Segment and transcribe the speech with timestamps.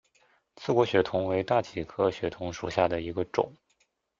[0.55, 3.53] 刺果血桐为大戟科血桐属下的一个种。